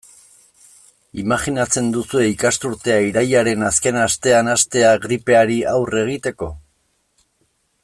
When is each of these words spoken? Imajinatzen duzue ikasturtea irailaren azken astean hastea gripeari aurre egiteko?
Imajinatzen 1.23 1.91
duzue 1.95 2.23
ikasturtea 2.29 2.95
irailaren 3.09 3.67
azken 3.69 4.01
astean 4.07 4.51
hastea 4.55 4.97
gripeari 5.05 5.61
aurre 5.75 6.03
egiteko? 6.09 6.51